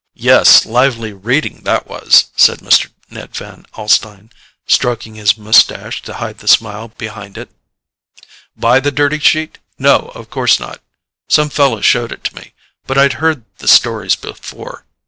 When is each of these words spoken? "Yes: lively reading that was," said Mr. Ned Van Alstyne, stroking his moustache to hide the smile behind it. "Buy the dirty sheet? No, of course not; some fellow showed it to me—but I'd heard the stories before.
"Yes: 0.17 0.65
lively 0.65 1.13
reading 1.13 1.59
that 1.61 1.85
was," 1.85 2.31
said 2.35 2.57
Mr. 2.57 2.89
Ned 3.11 3.35
Van 3.35 3.67
Alstyne, 3.75 4.31
stroking 4.65 5.13
his 5.13 5.37
moustache 5.37 6.01
to 6.01 6.15
hide 6.15 6.39
the 6.39 6.47
smile 6.47 6.87
behind 6.87 7.37
it. 7.37 7.51
"Buy 8.57 8.79
the 8.79 8.89
dirty 8.89 9.19
sheet? 9.19 9.59
No, 9.77 10.11
of 10.15 10.31
course 10.31 10.59
not; 10.59 10.81
some 11.29 11.51
fellow 11.51 11.81
showed 11.81 12.11
it 12.11 12.23
to 12.23 12.35
me—but 12.35 12.97
I'd 12.97 13.13
heard 13.21 13.45
the 13.59 13.67
stories 13.67 14.15
before. 14.15 14.85